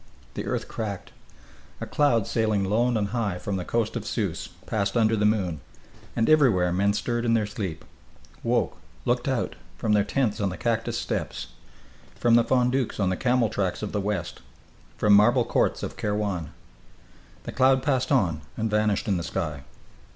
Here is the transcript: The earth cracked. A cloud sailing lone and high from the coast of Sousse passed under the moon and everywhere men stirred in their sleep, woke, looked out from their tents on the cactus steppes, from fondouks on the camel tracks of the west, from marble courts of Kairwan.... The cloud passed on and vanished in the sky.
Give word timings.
The 0.33 0.47
earth 0.47 0.67
cracked. 0.67 1.11
A 1.79 1.85
cloud 1.85 2.25
sailing 2.25 2.63
lone 2.63 2.97
and 2.97 3.09
high 3.09 3.37
from 3.37 3.57
the 3.57 3.63
coast 3.63 3.95
of 3.95 4.03
Sousse 4.03 4.47
passed 4.65 4.97
under 4.97 5.15
the 5.15 5.27
moon 5.27 5.61
and 6.15 6.27
everywhere 6.27 6.73
men 6.73 6.93
stirred 6.93 7.23
in 7.23 7.35
their 7.35 7.45
sleep, 7.45 7.85
woke, 8.41 8.77
looked 9.05 9.27
out 9.27 9.55
from 9.77 9.93
their 9.93 10.03
tents 10.03 10.41
on 10.41 10.49
the 10.49 10.57
cactus 10.57 10.97
steppes, 10.97 11.49
from 12.15 12.33
fondouks 12.43 12.99
on 12.99 13.11
the 13.11 13.15
camel 13.15 13.47
tracks 13.47 13.83
of 13.83 13.91
the 13.91 14.01
west, 14.01 14.41
from 14.97 15.13
marble 15.13 15.45
courts 15.45 15.83
of 15.83 15.97
Kairwan.... 15.97 16.49
The 17.43 17.51
cloud 17.51 17.83
passed 17.83 18.11
on 18.11 18.41
and 18.57 18.71
vanished 18.71 19.07
in 19.07 19.17
the 19.17 19.23
sky. 19.23 19.61